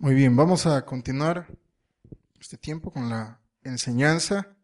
[0.00, 1.48] Muy bien, vamos a continuar
[2.38, 4.56] este tiempo con la enseñanza.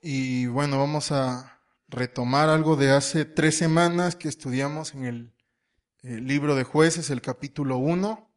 [0.00, 6.54] Y bueno, vamos a retomar algo de hace tres semanas que estudiamos en el, libro
[6.54, 8.30] de jueces, el capítulo 1,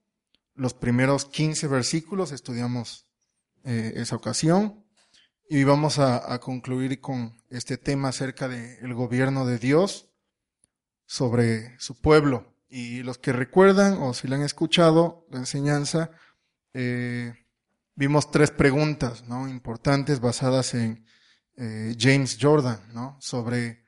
[0.56, 3.08] los primeros 15 versículos, estudiamos
[3.64, 4.84] eh, esa ocasión.
[5.50, 10.10] Y vamos a, concluir con este tema acerca del gobierno de Dios
[11.05, 12.57] sobre su pueblo.
[12.70, 16.12] Y los que recuerdan o si la han escuchado, la enseñanza,
[16.74, 17.34] eh,
[17.96, 19.48] vimos tres preguntas ¿no?
[19.48, 21.06] importantes basadas en
[21.56, 23.18] eh, James Jordan, ¿no?
[23.20, 23.86] sobre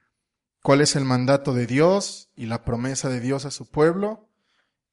[0.63, 4.29] cuál es el mandato de Dios y la promesa de Dios a su pueblo.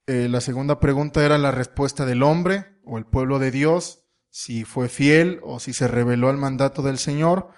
[0.07, 4.65] Eh, la segunda pregunta era la respuesta del hombre o el pueblo de Dios, si
[4.65, 7.51] fue fiel o si se reveló al mandato del Señor.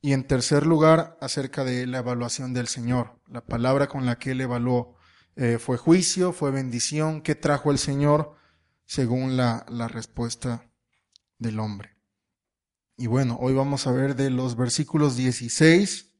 [0.00, 4.32] Y en tercer lugar, acerca de la evaluación del Señor, la palabra con la que
[4.32, 4.96] él evaluó
[5.36, 8.36] eh, fue juicio, fue bendición, ¿qué trajo el Señor
[8.86, 10.70] según la, respuesta
[11.38, 11.96] del hombre?
[12.96, 16.12] Y bueno, hoy vamos a ver de los versículos 16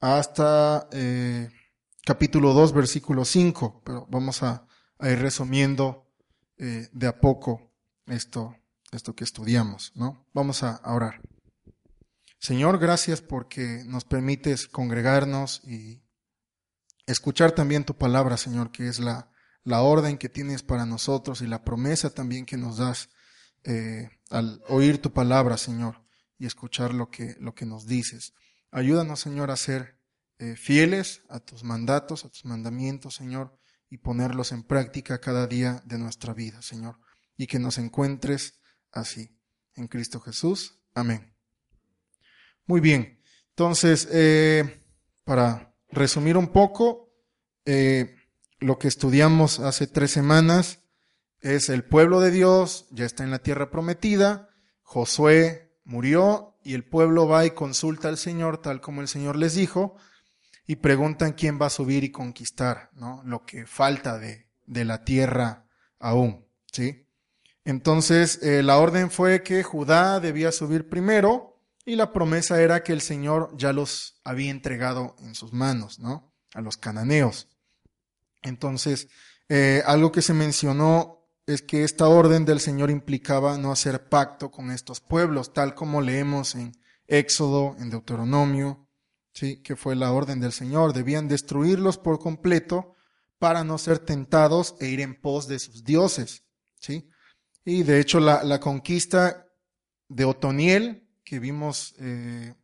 [0.00, 1.48] hasta eh,
[2.04, 4.66] capítulo 2, versículo 5, pero vamos a,
[5.00, 6.10] ir resumiendo
[6.56, 7.72] eh, de a poco
[8.06, 8.56] esto,
[8.90, 10.26] esto que estudiamos, ¿no?
[10.32, 11.20] Vamos a orar.
[12.38, 16.03] Señor, gracias porque nos permites congregarnos y
[17.06, 19.30] escuchar también tu palabra, Señor, que es la,
[19.64, 23.08] la orden que tienes para nosotros y la promesa también que nos das
[23.64, 26.02] eh, al oír tu palabra, Señor,
[26.38, 28.34] y escuchar lo que, lo que nos dices.
[28.70, 29.98] Ayúdanos, Señor, a ser
[30.38, 35.82] eh, fieles a tus mandatos, a tus mandamientos, Señor, y ponerlos en práctica cada día
[35.86, 36.98] de nuestra vida, Señor,
[37.36, 38.60] y que nos encuentres
[38.90, 39.30] así.
[39.76, 40.78] En Cristo Jesús.
[40.94, 41.34] Amén.
[42.66, 43.20] Muy bien.
[43.50, 44.82] Entonces, eh,
[45.24, 47.12] para resumir un poco,
[47.64, 48.16] eh,
[48.58, 50.80] lo que estudiamos hace tres semanas
[51.40, 54.48] es el pueblo de Dios, ya está en la tierra prometida,
[54.82, 59.54] Josué murió y el pueblo va y consulta al Señor tal como el Señor les
[59.54, 59.96] dijo
[60.66, 63.22] y preguntan quién va a subir y conquistar, ¿no?
[63.24, 65.66] Lo que falta de, de la tierra
[65.98, 67.06] aún, ¿sí?
[67.64, 71.53] Entonces, eh, la orden fue que Judá debía subir primero,
[71.84, 76.32] y la promesa era que el Señor ya los había entregado en sus manos, ¿no?
[76.54, 77.48] A los cananeos.
[78.42, 79.08] Entonces,
[79.48, 84.50] eh, algo que se mencionó es que esta orden del Señor implicaba no hacer pacto
[84.50, 86.72] con estos pueblos, tal como leemos en
[87.06, 88.88] Éxodo, en Deuteronomio,
[89.34, 89.62] ¿sí?
[89.62, 90.94] que fue la orden del Señor.
[90.94, 92.94] Debían destruirlos por completo
[93.38, 96.44] para no ser tentados e ir en pos de sus dioses.
[96.80, 97.10] ¿sí?
[97.62, 99.46] Y de hecho la, la conquista
[100.08, 101.03] de Otoniel,
[101.34, 102.54] que vimos eh,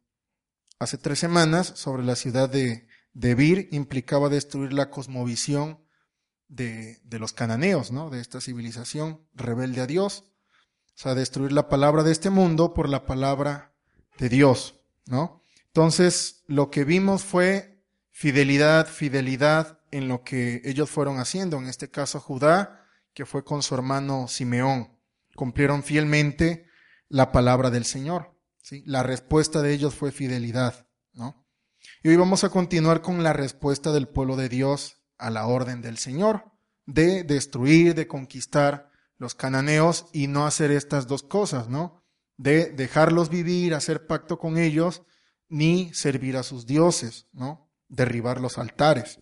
[0.79, 5.85] hace tres semanas sobre la ciudad de, de Bir implicaba destruir la cosmovisión
[6.47, 8.11] de, de, los cananeos, ¿no?
[8.11, 10.23] De esta civilización rebelde a Dios.
[10.87, 13.75] O sea, destruir la palabra de este mundo por la palabra
[14.21, 14.77] de Dios,
[15.07, 15.43] ¿no?
[15.67, 17.83] Entonces, lo que vimos fue
[18.13, 21.57] fidelidad, fidelidad en lo que ellos fueron haciendo.
[21.57, 24.97] En este caso, Judá, que fue con su hermano Simeón.
[25.35, 26.69] Cumplieron fielmente
[27.09, 28.40] la palabra del Señor.
[28.85, 31.47] La respuesta de ellos fue fidelidad, ¿no?
[32.03, 35.83] Y hoy vamos a continuar con la respuesta del pueblo de Dios a la orden
[35.83, 36.51] del Señor
[36.87, 42.03] de destruir, de conquistar los cananeos y no hacer estas dos cosas, ¿no?
[42.37, 45.03] De dejarlos vivir, hacer pacto con ellos,
[45.49, 47.71] ni servir a sus dioses, ¿no?
[47.89, 49.21] Derribar los altares.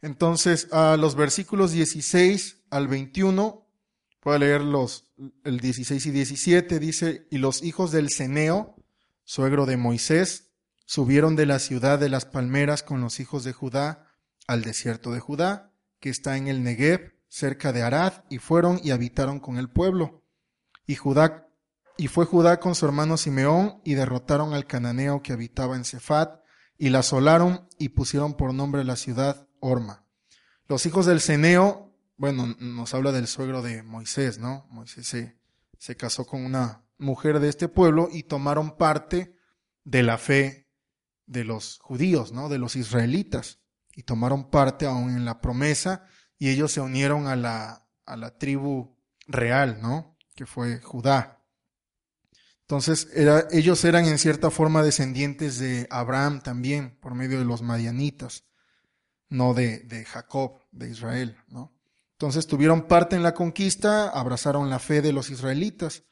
[0.00, 3.67] Entonces, a los versículos 16 al 21
[4.22, 5.04] Voy a leer los,
[5.44, 6.78] el 16 y 17.
[6.78, 8.76] Dice, y los hijos del Ceneo,
[9.24, 10.50] suegro de Moisés,
[10.86, 14.06] subieron de la ciudad de las palmeras con los hijos de Judá
[14.46, 18.90] al desierto de Judá, que está en el Negev, cerca de Arad, y fueron y
[18.90, 20.22] habitaron con el pueblo.
[20.86, 21.48] Y Judá
[22.00, 26.40] y fue Judá con su hermano Simeón y derrotaron al cananeo que habitaba en Cefat
[26.78, 30.04] y la asolaron y pusieron por nombre la ciudad Orma.
[30.68, 31.87] Los hijos del Ceneo
[32.18, 34.66] bueno, nos habla del suegro de Moisés, ¿no?
[34.70, 35.38] Moisés se,
[35.78, 39.36] se casó con una mujer de este pueblo y tomaron parte
[39.84, 40.68] de la fe
[41.26, 42.48] de los judíos, ¿no?
[42.48, 43.60] De los israelitas.
[43.94, 46.06] Y tomaron parte aún en la promesa
[46.38, 48.96] y ellos se unieron a la, a la tribu
[49.28, 50.16] real, ¿no?
[50.34, 51.44] Que fue Judá.
[52.62, 57.62] Entonces, era, ellos eran en cierta forma descendientes de Abraham también, por medio de los
[57.62, 58.44] madianitas,
[59.28, 61.77] no de, de Jacob, de Israel, ¿no?
[62.18, 66.02] Entonces tuvieron parte en la conquista, abrazaron la fe de los israelitas.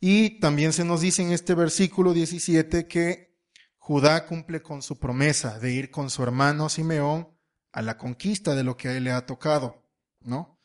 [0.00, 3.36] Y también se nos dice en este versículo 17 que
[3.76, 7.28] Judá cumple con su promesa de ir con su hermano Simeón
[7.70, 9.84] a la conquista de lo que a él le ha tocado,
[10.20, 10.58] ¿no?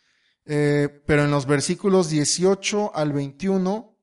[0.45, 3.93] Eh, pero en los versículos 18 al 21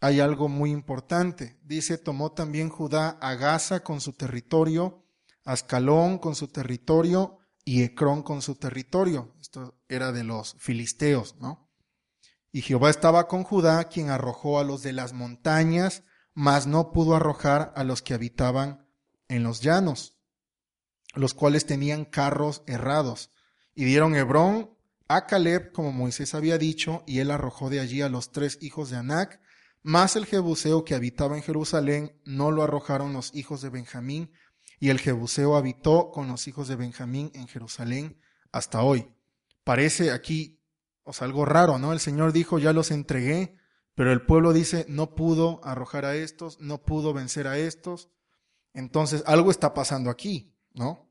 [0.00, 1.58] hay algo muy importante.
[1.62, 5.06] Dice, tomó también Judá a Gaza con su territorio,
[5.46, 9.34] Ascalón con su territorio y Ecrón con su territorio.
[9.88, 11.70] Era de los filisteos, ¿no?
[12.52, 16.04] Y Jehová estaba con Judá, quien arrojó a los de las montañas,
[16.34, 18.88] mas no pudo arrojar a los que habitaban
[19.28, 20.18] en los llanos,
[21.14, 23.30] los cuales tenían carros errados.
[23.74, 24.70] Y dieron Hebrón
[25.08, 28.90] a Caleb, como Moisés había dicho, y él arrojó de allí a los tres hijos
[28.90, 29.40] de Anac,
[29.82, 34.32] mas el Jebuseo que habitaba en Jerusalén no lo arrojaron los hijos de Benjamín,
[34.80, 38.20] y el Jebuseo habitó con los hijos de Benjamín en Jerusalén
[38.50, 39.13] hasta hoy.
[39.64, 40.60] Parece aquí,
[41.20, 41.92] algo raro, ¿no?
[41.92, 43.56] El Señor dijo, ya los entregué,
[43.94, 48.10] pero el pueblo dice, no pudo arrojar a estos, no pudo vencer a estos.
[48.72, 51.10] Entonces, algo está pasando aquí, ¿no?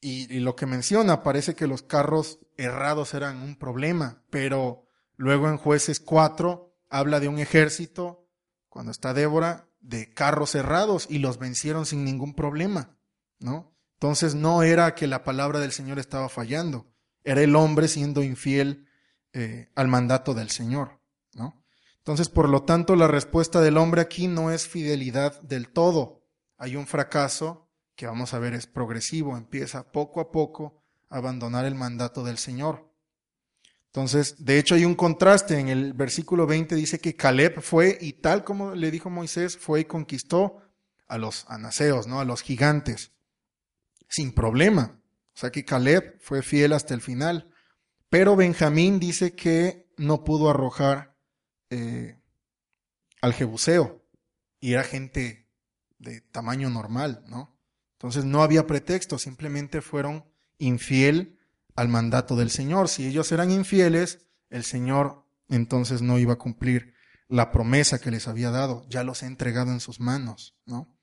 [0.00, 5.48] Y, y, lo que menciona, parece que los carros errados eran un problema, pero luego
[5.48, 8.28] en jueces 4 habla de un ejército,
[8.68, 12.98] cuando está Débora, de carros errados y los vencieron sin ningún problema,
[13.38, 13.74] ¿no?
[13.94, 16.92] Entonces no era que la palabra del Señor estaba fallando,
[17.26, 18.86] era el hombre siendo infiel
[19.32, 21.00] eh, al mandato del Señor,
[21.34, 21.62] ¿no?
[21.98, 26.22] Entonces, por lo tanto, la respuesta del hombre aquí no es fidelidad del todo.
[26.56, 30.80] Hay un fracaso que vamos a ver es progresivo, empieza poco a poco
[31.10, 32.88] a abandonar el mandato del Señor.
[33.86, 35.58] Entonces, de hecho hay un contraste.
[35.58, 39.80] En el versículo 20 dice que Caleb fue y tal como le dijo Moisés, fue
[39.80, 40.60] y conquistó
[41.08, 42.20] a los anaseos, ¿no?
[42.20, 43.10] A los gigantes.
[44.08, 45.00] Sin problema.
[45.36, 47.50] O sea que Caleb fue fiel hasta el final.
[48.08, 51.14] Pero Benjamín dice que no pudo arrojar
[51.68, 52.18] eh,
[53.20, 54.02] al Jebuseo.
[54.60, 55.46] Y era gente
[55.98, 57.54] de tamaño normal, ¿no?
[57.98, 60.24] Entonces no había pretexto, simplemente fueron
[60.56, 61.38] infiel
[61.74, 62.88] al mandato del Señor.
[62.88, 66.94] Si ellos eran infieles, el Señor entonces no iba a cumplir
[67.28, 70.95] la promesa que les había dado, ya los ha entregado en sus manos, ¿no?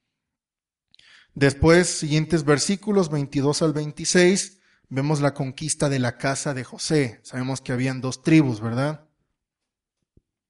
[1.36, 4.60] Después, siguientes versículos 22 al 26,
[4.90, 7.20] vemos la conquista de la casa de José.
[7.24, 9.08] Sabemos que habían dos tribus, ¿verdad?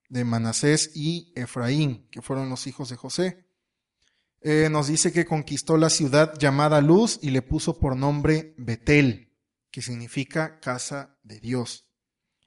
[0.10, 3.46] De Manasés y Efraín, que fueron los hijos de José.
[4.42, 9.34] Eh, nos dice que conquistó la ciudad llamada Luz y le puso por nombre Betel
[9.74, 11.88] que significa casa de Dios.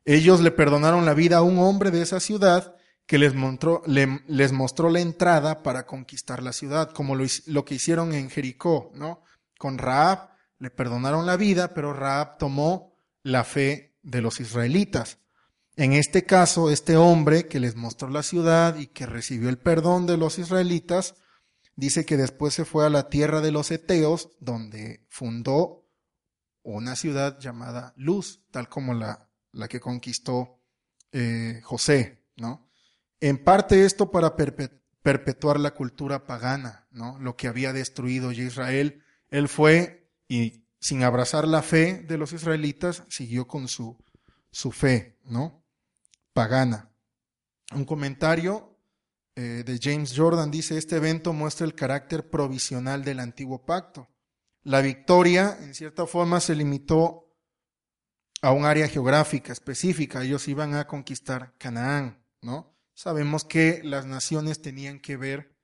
[0.05, 2.77] Ellos le perdonaron la vida a un hombre de esa ciudad
[3.07, 7.77] que les mostró, les mostró la entrada para conquistar la ciudad, como lo, lo, que
[7.77, 9.23] hicieron en Jericó, ¿no?
[9.59, 15.19] Con Raab le perdonaron la vida, pero Raab tomó la fe de los israelitas.
[15.77, 20.07] En este caso, este hombre que les mostró la ciudad y que recibió el perdón
[20.07, 21.15] de los israelitas,
[21.77, 25.87] dice que después se fue a la tierra de los Eteos, donde fundó
[26.63, 30.61] una ciudad llamada Luz, tal como la, la que conquistó
[31.13, 32.66] eh, José, ¿no?
[33.21, 37.19] En parte esto para perpetuar la cultura pagana, ¿no?
[37.19, 39.03] Lo que había destruido ya Israel.
[39.29, 43.97] Él fue y sin abrazar la fe de los israelitas, siguió con su,
[44.51, 45.65] su fe, ¿no?
[46.33, 46.91] Pagana.
[47.73, 48.79] Un comentario
[49.35, 54.09] eh, de James Jordan dice, este evento muestra el carácter provisional del antiguo pacto
[54.67, 57.33] la victoria, en cierta forma, se limitó
[58.43, 60.25] a un área geográfica específica.
[60.25, 62.76] Ellos iban a conquistar Canaán, ¿no?
[62.97, 65.55] Sabemos que las naciones tenían que ver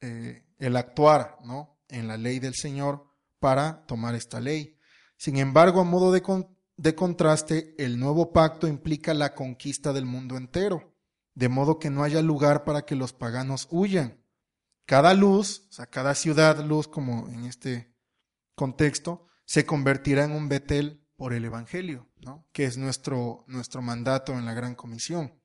[0.00, 1.78] eh, el actuar, ¿no?
[1.88, 3.04] En la ley del Señor
[3.38, 4.78] para tomar esta ley.
[5.18, 6.22] Sin embargo, a modo de,
[6.78, 10.96] de contraste, el nuevo pacto implica la conquista del mundo entero,
[11.34, 14.24] de modo que no haya lugar para que los paganos huyan.
[14.86, 17.94] Cada luz, o sea, cada ciudad luz, como en este
[18.54, 22.48] contexto, se convertirá en un Betel por el Evangelio, ¿no?
[22.52, 25.39] que es nuestro, nuestro mandato en la Gran Comisión.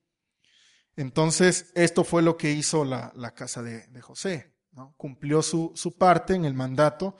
[0.95, 4.55] Entonces, esto fue lo que hizo la, casa de, José.
[4.71, 4.93] ¿no?
[4.97, 7.17] Cumplió su, su parte en el mandato,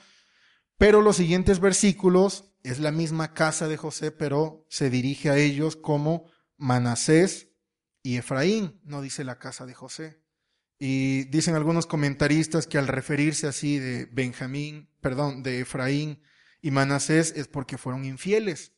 [0.78, 5.76] pero los siguientes versículos es la misma casa de José, pero se dirige a ellos
[5.76, 6.26] como
[6.58, 7.50] Manasés
[8.02, 10.22] y Efraín, no dice la casa de José.
[10.78, 16.22] Y dicen algunos comentaristas que al referirse así de Benjamín, perdón, de Efraín
[16.62, 18.74] y Manasés es porque fueron infieles.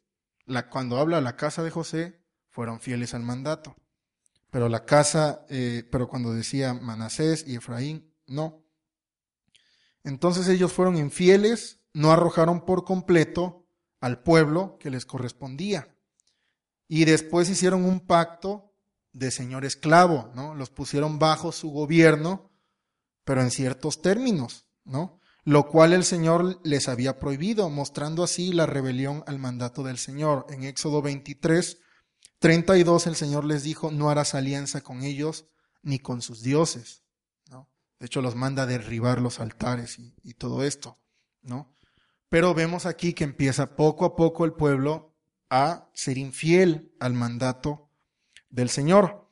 [0.45, 3.75] La, cuando habla la casa de José, fueron fieles al mandato.
[4.49, 8.63] Pero la casa, eh, pero cuando decía Manasés y Efraín, no.
[10.03, 13.67] Entonces ellos fueron infieles, no arrojaron por completo
[13.99, 15.93] al pueblo que les correspondía.
[16.87, 18.73] Y después hicieron un pacto
[19.11, 20.55] de señor esclavo, ¿no?
[20.55, 22.51] Los pusieron bajo su gobierno,
[23.23, 25.19] pero en ciertos términos, ¿no?
[25.43, 30.45] Lo cual el Señor les había prohibido, mostrando así la rebelión al mandato del Señor.
[30.49, 31.77] En Éxodo 23
[32.39, 35.45] 32 el Señor les dijo, no harás alianza con ellos
[35.81, 37.03] ni con sus dioses.
[37.49, 37.69] ¿no?
[37.99, 40.97] De hecho, los manda derribar los altares y, y todo esto.
[41.41, 41.73] ¿no?
[42.29, 45.15] Pero vemos aquí que empieza poco a poco el pueblo
[45.49, 47.89] a ser infiel al mandato
[48.49, 49.29] del Señor.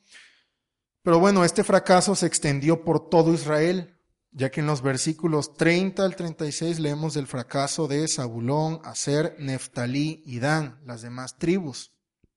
[1.02, 3.96] Pero bueno, este fracaso se extendió por todo Israel,
[4.32, 10.24] ya que en los versículos 30 al 36 leemos del fracaso de Zabulón, Aser, Neftalí
[10.26, 11.92] y Dan, las demás tribus.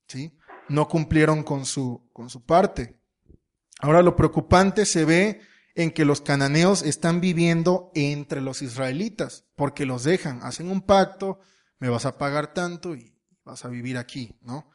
[0.06, 0.36] ¿sí?
[0.68, 3.00] No cumplieron con su, con su parte.
[3.80, 5.40] Ahora lo preocupante se ve
[5.74, 11.38] en que los cananeos están viviendo entre los israelitas, porque los dejan, hacen un pacto,
[11.78, 14.68] me vas a pagar tanto y vas a vivir aquí, ¿no?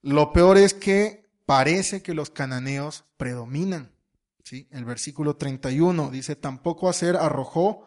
[0.00, 3.94] Lo peor es que parece que los cananeos predominan,
[4.42, 4.68] ¿sí?
[4.70, 7.86] El versículo 31 dice, tampoco hacer arrojó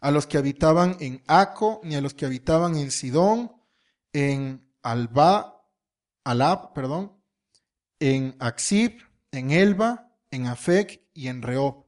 [0.00, 3.52] a los que habitaban en Aco, ni a los que habitaban en Sidón,
[4.12, 5.55] en Alba,
[6.26, 7.16] Alab, perdón,
[8.00, 11.86] en Axib, en Elba, en Afec y en Reob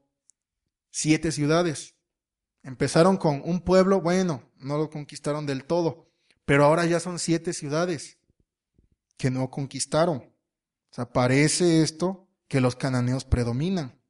[0.91, 1.97] siete ciudades.
[2.63, 6.09] Empezaron con un pueblo, bueno, no lo conquistaron del todo,
[6.45, 8.17] pero ahora ya son siete ciudades
[9.17, 10.33] que no conquistaron.
[10.89, 14.01] O sea, parece esto que los cananeos predominan.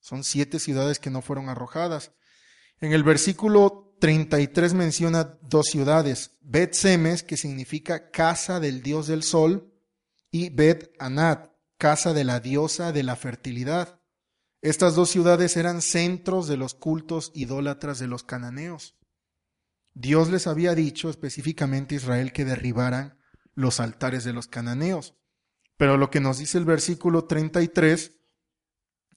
[0.00, 2.10] Son siete ciudades que no fueron arrojadas.
[2.80, 9.22] En el versículo 33 menciona dos ciudades, Bet Semes, que significa casa del dios del
[9.22, 9.72] sol,
[10.30, 14.00] y Bet Anat, casa de la diosa de la fertilidad.
[14.60, 18.96] Estas dos ciudades eran centros de los cultos idólatras de los cananeos.
[19.94, 23.18] Dios les había dicho específicamente a Israel que derribaran
[23.54, 25.14] los altares de los cananeos.
[25.76, 28.12] Pero lo que nos dice el versículo 33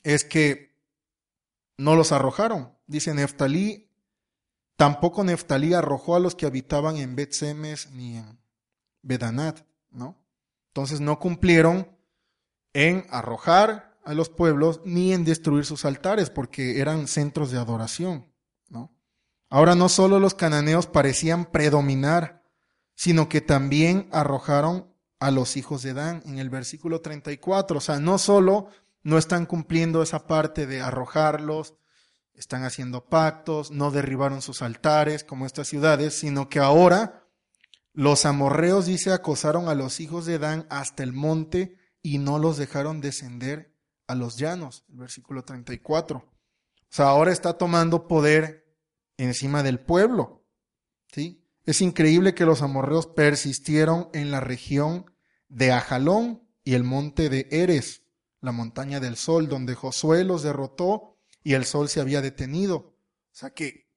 [0.03, 0.77] es que
[1.77, 2.77] no los arrojaron.
[2.87, 3.88] Dice Neftalí,
[4.79, 8.39] tampoco Neftalí arrojó a los que habitaban en Bet-Semes ni en
[9.01, 10.17] Bedanat, ¿no?
[10.69, 11.97] Entonces no cumplieron
[12.71, 18.31] en arrojar a los pueblos ni en destruir sus altares, porque eran centros de adoración.
[18.69, 18.95] ¿no?
[19.49, 22.41] Ahora no solo los cananeos parecían predominar,
[22.95, 27.79] sino que también arrojaron a los hijos de Dan en el versículo 34.
[27.79, 28.69] O sea, no solo
[29.03, 31.75] no están cumpliendo esa parte de arrojarlos,
[32.39, 37.27] están haciendo pactos, no derribaron sus altares como estas ciudades, sino que ahora
[37.91, 42.55] los amorreos, dice, acosaron a los hijos de Dan hasta el monte y no los
[42.55, 43.75] dejaron descender
[44.07, 46.19] a los llanos, el versículo 34.
[46.19, 46.25] O
[46.87, 48.73] sea, ahora está tomando poder
[49.17, 50.45] encima del pueblo.
[51.11, 51.45] ¿sí?
[51.65, 55.11] Es increíble que los amorreos persistieron en la región
[55.49, 58.03] de Ajalón y el monte de Eres,
[58.39, 62.77] la montaña del sol, donde Josué los derrotó y el sol se había detenido.
[62.77, 62.95] O
[63.31, 63.89] sea que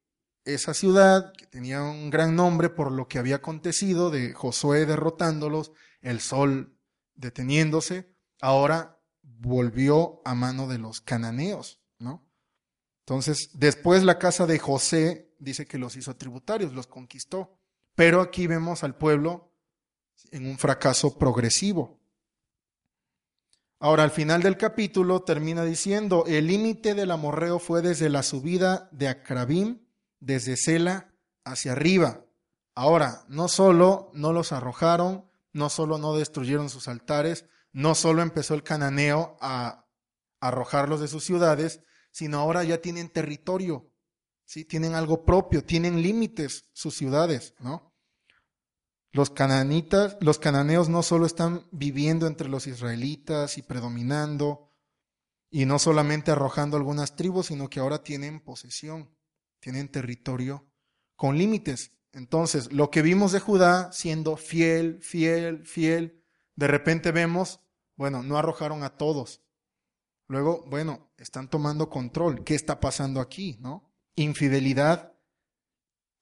[0.45, 5.73] esa ciudad, que tenía un gran nombre por lo que había acontecido de Josué derrotándolos,
[6.01, 6.77] el sol
[7.15, 12.27] deteniéndose, ahora volvió a mano de los cananeos, ¿no?
[13.01, 17.59] Entonces, después la casa de José dice que los hizo tributarios, los conquistó,
[17.95, 19.53] pero aquí vemos al pueblo
[20.31, 22.01] en un fracaso progresivo.
[23.85, 28.89] Ahora, al final del capítulo termina diciendo, el límite del amorreo fue desde la subida
[28.93, 29.81] de Acrabim,
[30.21, 31.13] desde Sela
[31.43, 32.25] hacia arriba.
[32.77, 38.55] Ahora, no solo no los arrojaron, no solo no destruyeron sus altares, no solo empezó
[38.55, 39.89] el cananeo a
[40.39, 41.81] arrojarlos de sus ciudades,
[42.13, 43.91] sino ahora ya tienen territorio,
[44.45, 44.65] ¿sí?
[44.65, 47.92] tienen algo propio, tienen límites sus ciudades, ¿no?
[49.13, 54.71] Los cananeos no solo están viviendo entre los israelitas y predominando,
[55.51, 59.11] y no solamente arrojando algunas tribus, sino que ahora tienen posesión,
[59.61, 60.67] tienen territorio
[61.15, 61.93] con límites.
[62.13, 66.25] Entonces, lo que vimos de Judá siendo fiel, fiel, fiel,
[66.57, 67.61] de repente vemos,
[67.97, 69.43] bueno, no arrojaron a todos.
[70.27, 72.45] Luego, bueno, están tomando control.
[72.45, 73.59] ¿Qué está pasando aquí?
[73.61, 73.93] ¿No?
[74.15, 75.13] Infidelidad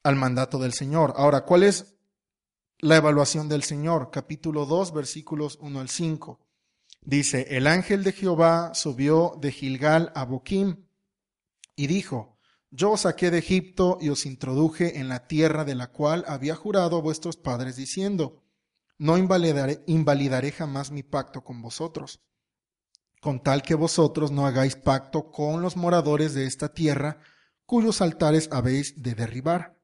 [0.03, 1.15] al mandato del Señor.
[1.17, 2.00] Ahora, ¿cuál es
[2.81, 4.11] la evaluación del Señor?
[4.11, 6.41] Capítulo 2, versículos 1 al 5.
[7.03, 10.85] Dice, el ángel de Jehová subió de Gilgal a Boquim
[11.77, 12.39] y dijo,
[12.71, 16.55] yo os saqué de Egipto y os introduje en la tierra de la cual había
[16.55, 18.43] jurado vuestros padres diciendo,
[18.99, 22.21] no invalidaré jamás mi pacto con vosotros,
[23.21, 27.19] con tal que vosotros no hagáis pacto con los moradores de esta tierra,
[27.65, 29.80] cuyos altares habéis de derribar.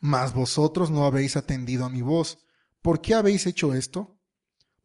[0.00, 2.38] Mas vosotros no habéis atendido a mi voz.
[2.82, 4.16] ¿Por qué habéis hecho esto?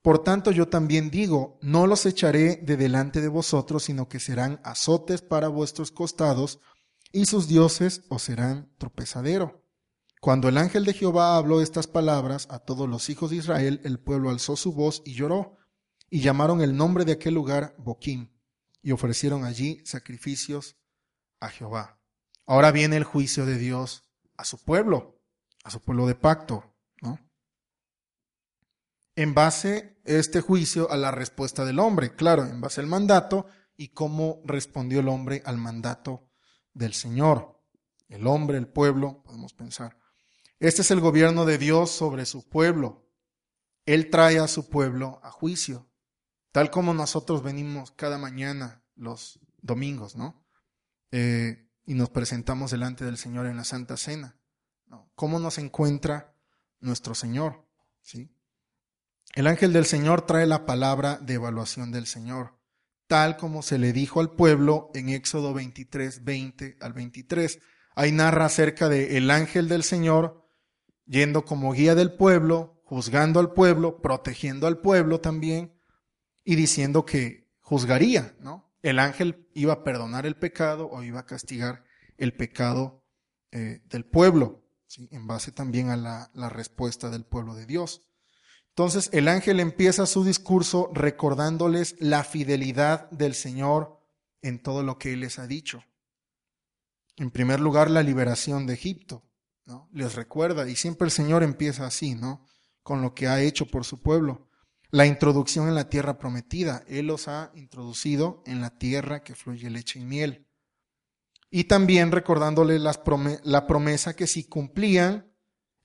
[0.01, 4.59] Por tanto yo también digo, no los echaré de delante de vosotros, sino que serán
[4.63, 6.59] azotes para vuestros costados,
[7.11, 9.63] y sus dioses os serán tropezadero.
[10.19, 13.99] Cuando el ángel de Jehová habló estas palabras a todos los hijos de Israel, el
[13.99, 15.57] pueblo alzó su voz y lloró,
[16.09, 18.31] y llamaron el nombre de aquel lugar Boquim,
[18.81, 20.77] y ofrecieron allí sacrificios
[21.39, 21.99] a Jehová.
[22.47, 24.03] Ahora viene el juicio de Dios
[24.41, 25.21] a su pueblo,
[25.63, 27.19] a su pueblo de pacto, ¿no?
[29.15, 33.45] En base este juicio a la respuesta del hombre, claro, en base al mandato
[33.77, 36.31] y cómo respondió el hombre al mandato
[36.73, 37.61] del Señor.
[38.09, 39.97] El hombre, el pueblo, podemos pensar.
[40.59, 43.07] Este es el gobierno de Dios sobre su pueblo.
[43.85, 45.91] Él trae a su pueblo a juicio,
[46.51, 50.43] tal como nosotros venimos cada mañana los domingos, ¿no?
[51.11, 54.37] Eh, y nos presentamos delante del Señor en la Santa Cena.
[55.15, 56.35] ¿Cómo nos encuentra
[56.79, 57.67] nuestro Señor?
[58.01, 58.35] ¿Sí?
[59.33, 62.59] El ángel del Señor trae la palabra de evaluación del Señor,
[63.07, 67.59] tal como se le dijo al pueblo en Éxodo 23, 20 al 23.
[67.95, 70.41] Ahí narra acerca de el ángel del Señor
[71.05, 75.77] yendo como guía del pueblo, juzgando al pueblo, protegiendo al pueblo también,
[76.43, 78.70] y diciendo que juzgaría, ¿no?
[78.81, 81.83] El ángel iba a perdonar el pecado o iba a castigar
[82.17, 83.03] el pecado
[83.51, 84.63] eh, del pueblo,
[85.11, 88.01] en base también a la, la respuesta del pueblo de Dios.
[88.69, 93.99] Entonces el ángel empieza su discurso recordándoles la fidelidad del Señor
[94.41, 95.83] en todo lo que Él les ha dicho.
[97.17, 99.23] En primer lugar, la liberación de Egipto.
[99.93, 102.45] Les recuerda, y siempre el Señor empieza así, ¿no?
[102.83, 104.49] Con lo que ha hecho por su pueblo.
[104.91, 106.83] La introducción en la tierra prometida.
[106.87, 110.47] Él los ha introducido en la tierra que fluye leche y miel.
[111.49, 115.33] Y también recordándole la promesa que si cumplían,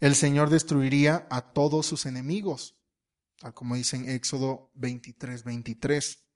[0.01, 2.77] el Señor destruiría a todos sus enemigos,
[3.39, 6.27] tal como dice en Éxodo 23, 23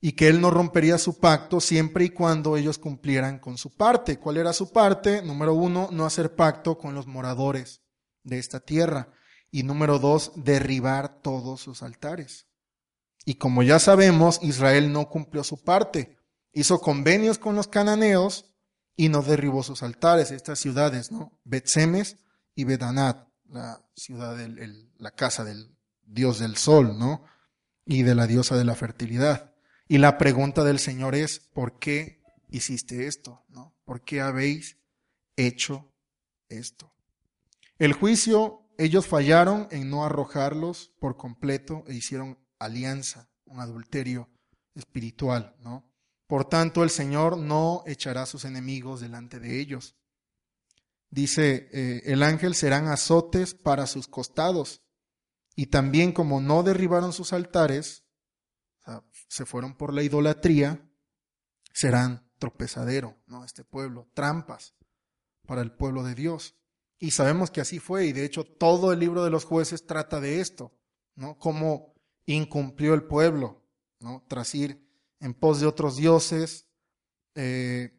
[0.00, 4.18] y que él no rompería su pacto siempre y cuando ellos cumplieran con su parte.
[4.18, 5.22] ¿Cuál era su parte?
[5.22, 7.82] Número uno, no hacer pacto con los moradores
[8.22, 9.12] de esta tierra.
[9.50, 12.46] Y número dos, derribar todos sus altares.
[13.24, 16.16] Y como ya sabemos, Israel no cumplió su parte.
[16.52, 18.46] Hizo convenios con los cananeos
[18.96, 21.38] y no derribó sus altares, estas ciudades, ¿no?
[21.44, 22.18] Betsemes
[22.54, 27.24] y Bedanat, la ciudad, del, la casa del dios del sol, ¿no?
[27.86, 29.54] Y de la diosa de la fertilidad.
[29.88, 33.44] Y la pregunta del Señor es, ¿por qué hiciste esto?
[33.48, 33.74] ¿No?
[33.84, 34.76] ¿Por qué habéis
[35.36, 35.92] hecho
[36.48, 36.92] esto?
[37.78, 44.30] El juicio, ellos fallaron en no arrojarlos por completo e hicieron alianza, un adulterio
[44.74, 45.86] espiritual, ¿no?
[46.26, 49.96] Por tanto, el Señor no echará a sus enemigos delante de ellos.
[51.10, 54.80] Dice, eh, el ángel serán azotes para sus costados.
[55.56, 58.04] Y también como no derribaron sus altares,
[59.28, 60.90] se fueron por la idolatría,
[61.74, 63.44] serán tropezadero, ¿no?
[63.44, 64.74] Este pueblo, trampas
[65.46, 66.56] para el pueblo de Dios.
[67.02, 70.20] Y sabemos que así fue, y de hecho todo el libro de los jueces trata
[70.20, 70.78] de esto,
[71.16, 71.38] ¿no?
[71.38, 71.94] Cómo
[72.26, 73.64] incumplió el pueblo,
[74.00, 74.22] ¿no?
[74.28, 74.86] Tras ir
[75.18, 76.68] en pos de otros dioses.
[77.34, 77.98] Eh,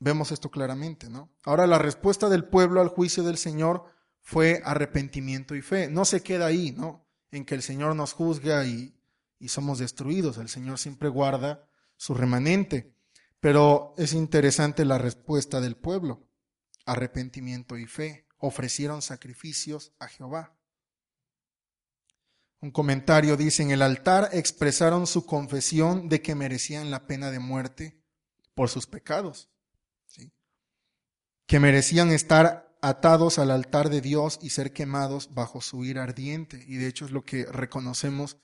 [0.00, 1.30] vemos esto claramente, ¿no?
[1.44, 3.84] Ahora la respuesta del pueblo al juicio del Señor
[4.22, 5.90] fue arrepentimiento y fe.
[5.90, 7.06] No se queda ahí, ¿no?
[7.30, 8.98] En que el Señor nos juzga y,
[9.38, 10.38] y somos destruidos.
[10.38, 12.94] El Señor siempre guarda su remanente.
[13.40, 16.26] Pero es interesante la respuesta del pueblo.
[16.84, 18.26] Arrepentimiento y fe.
[18.38, 20.56] Ofrecieron sacrificios a Jehová.
[22.60, 27.38] Un comentario dice, en el altar expresaron su confesión de que merecían la pena de
[27.38, 28.02] muerte
[28.54, 29.50] por sus pecados.
[31.46, 36.64] Que merecían estar atados al altar de Dios y ser quemados bajo su ira ardiente.
[36.66, 38.38] Y de hecho es lo que reconocemos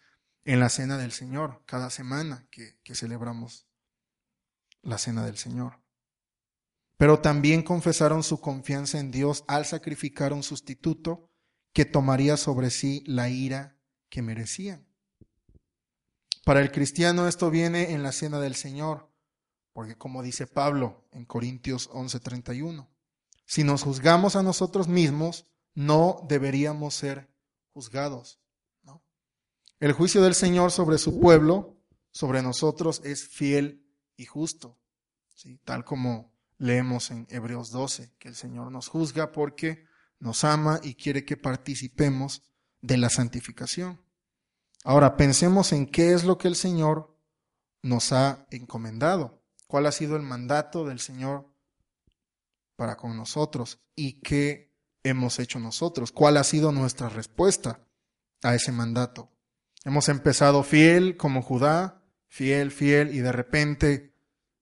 [0.44, 3.66] en la cena del Señor, cada semana que, celebramos
[4.82, 5.79] la cena del Señor.
[7.00, 11.30] Pero también confesaron su confianza en Dios al sacrificar un sustituto
[11.72, 13.78] que tomaría sobre sí la ira
[14.10, 14.86] que merecían.
[16.44, 19.10] Para el cristiano esto viene en la cena del Señor,
[19.72, 22.86] porque como dice Pablo en Corintios 11:31,
[23.46, 27.34] si nos juzgamos a nosotros mismos, no deberíamos ser
[27.72, 28.42] juzgados.
[29.78, 31.78] El juicio del Señor sobre su pueblo,
[32.10, 34.78] sobre nosotros, es fiel y justo,
[35.64, 36.29] tal como
[36.60, 39.86] leemos en Hebreos 12, que el Señor nos juzga porque
[40.18, 42.42] nos ama y quiere que participemos
[42.82, 44.00] de la santificación.
[44.84, 47.16] Ahora pensemos en qué es lo que el Señor
[47.82, 51.50] nos ha encomendado, cuál ha sido el mandato del Señor
[52.76, 57.86] para con nosotros y qué hemos hecho nosotros, cuál ha sido nuestra respuesta
[58.42, 59.32] a ese mandato.
[59.84, 64.09] Hemos empezado fiel como Judá, fiel, fiel, y de repente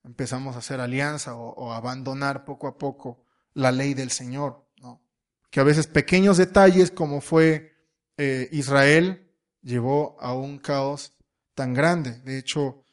[0.09, 5.03] empezamos a hacer alianza o, abandonar poco a poco la ley del Señor, ¿no?
[5.51, 7.75] Que a veces pequeños detalles como fue
[8.17, 9.31] eh, Israel
[9.63, 11.13] llevó a un caos
[11.55, 12.21] tan grande.
[12.21, 12.85] De hecho,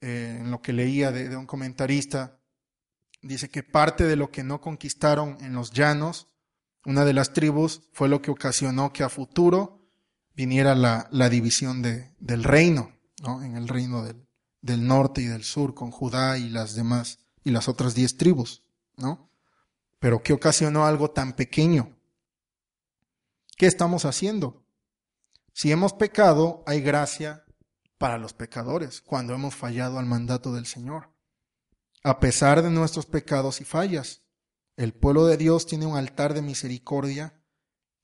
[0.00, 2.38] eh, en lo que leía de, un comentarista,
[3.20, 6.28] dice que parte de lo que no conquistaron en los llanos,
[6.84, 9.88] una de las tribus, fue lo que ocasionó que a futuro
[10.36, 13.42] viniera la, división de, del reino, ¿no?
[13.42, 14.23] en el reino del,
[14.64, 18.62] del, norte y del sur, con Judá y las demás, y las otras diez tribus,
[18.96, 19.28] ¿no?
[19.98, 21.94] Pero ¿qué ocasionó algo tan pequeño?
[23.56, 24.64] ¿Qué estamos haciendo?
[25.52, 27.44] Si hemos pecado, hay gracia
[27.98, 31.10] para los pecadores cuando hemos fallado al mandato del Señor.
[32.02, 34.22] A pesar de nuestros pecados y fallas,
[34.76, 37.40] el pueblo de Dios tiene un altar de misericordia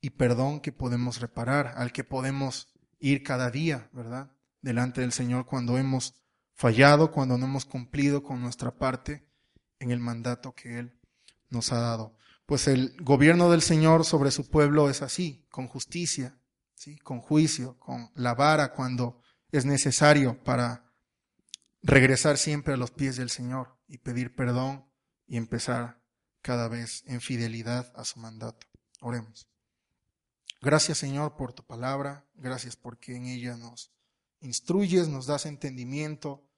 [0.00, 2.68] y perdón que podemos reparar, al que podemos
[2.98, 4.30] ir cada día, ¿verdad?
[4.62, 6.14] Delante del Señor cuando hemos
[6.60, 9.26] fallado, cuando no hemos cumplido con nuestra parte
[9.78, 11.00] en el mandato que Él
[11.48, 12.18] nos ha dado.
[12.44, 16.38] Pues el gobierno del Señor sobre su pueblo es así, con justicia,
[16.74, 16.98] ¿sí?
[16.98, 20.84] con juicio, con la vara cuando es necesario para
[21.82, 24.84] regresar siempre a los pies del Señor y pedir perdón
[25.26, 26.02] y empezar
[26.42, 28.66] cada vez en fidelidad a su mandato.
[29.00, 29.48] Oremos.
[30.60, 33.94] Gracias Señor por tu palabra, gracias porque en ella nos
[34.42, 36.49] instruyes, nos das entendimiento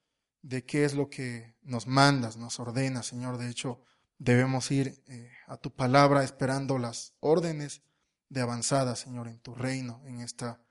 [0.43, 3.37] de qué es lo que nos mandas, nos ordenas, Señor.
[3.37, 3.81] De hecho,
[4.19, 7.81] debemos ir eh, a tu palabra esperando las órdenes
[8.29, 10.61] de avanzada, Señor, en tu reino, en esta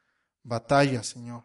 [0.43, 1.45] batalla, Señor.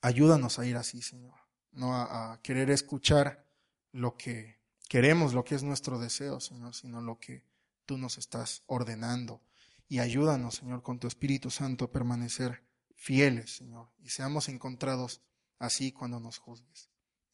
[0.00, 1.34] Ayúdanos a ir así, Señor,
[1.72, 3.44] no a, querer escuchar
[3.90, 7.44] lo que queremos, lo que es nuestro deseo, Señor, sino lo que
[7.84, 9.42] tú nos estás ordenando.
[9.88, 12.62] Y ayúdanos, Señor, con tu Espíritu Santo a permanecer
[12.94, 15.20] fieles, Señor, y seamos encontrados
[15.58, 16.90] así cuando nos juzgues.